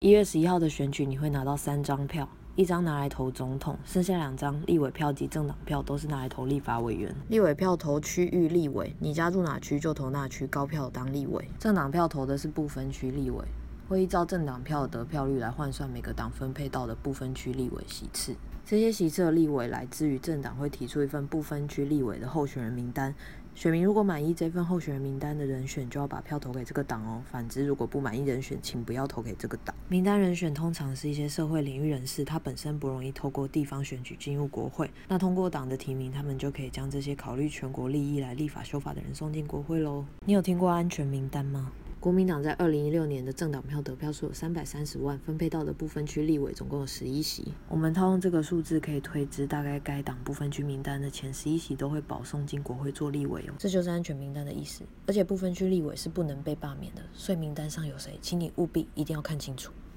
[0.00, 7.12] 一月十一号的选举，你会拿到三张票，一张拿来投总统，剩下两张立委票及政党票都是拿来投立法委员。
[7.28, 11.44] 立委票投区域立委，你家住哪区就投哪区，高票当立委。
[11.58, 13.44] 政党票投的是不分区立委，
[13.88, 18.36] 会依照政党票的得票率来换算每个党分配到的不分区立委席次。
[18.66, 23.14] 这些席次的立委来自于政党会提出一份不分区立委的候选人名单。
[23.54, 27.20] 选民如果满意这份候选人名单的人选，就要把票投给这个党哦。
[27.28, 29.74] 反之，如果不满意人选，请不要投给这个党。
[29.88, 34.88] 名单人选通常是一些社会领域人士，他本身不容易透过地方选举进入国会。
[35.08, 40.04] 那通过党的提名，他们就可以将这些考虑全国利益来立法修法的人送进国会喽。
[40.26, 41.72] 你有听过安全名单吗？
[42.00, 47.52] 国民党在二零一六年的政党票得票数有三百三十万，分配到的部分区立委总共有十一席。
[47.68, 53.54] 我们套用这个数字，可以推知大概该党部分区名单的前十一席都会保送进国会做立委哦。
[53.58, 54.84] 这就是安全名单的意思。
[55.06, 59.72] 而且部分区立委是不能被罢免的，所以名单上有谁，请你务必一定要看清楚。